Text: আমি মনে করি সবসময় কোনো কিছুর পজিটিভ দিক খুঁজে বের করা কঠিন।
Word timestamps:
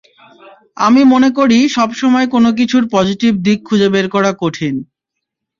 আমি 0.77 1.01
মনে 1.03 1.29
করি 1.37 1.59
সবসময় 1.69 2.27
কোনো 2.27 2.49
কিছুর 2.59 2.83
পজিটিভ 2.95 3.31
দিক 3.45 3.59
খুঁজে 3.65 3.87
বের 3.93 4.07
করা 4.09 4.31
কঠিন। 4.41 4.75